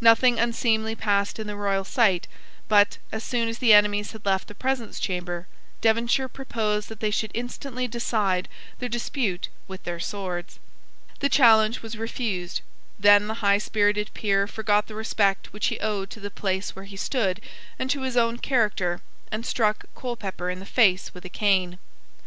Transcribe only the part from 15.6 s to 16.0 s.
he